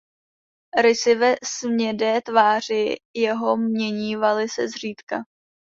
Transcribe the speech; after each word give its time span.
Rysy 0.81 1.15
ve 1.15 1.35
smědé 1.43 2.21
tváři 2.21 2.95
jeho 3.15 3.57
měnívaly 3.57 4.49
se 4.49 4.67
zříkda. 4.67 5.17